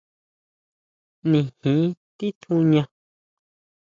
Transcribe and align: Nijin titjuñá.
Nijin 1.29 1.83
titjuñá. 2.17 2.83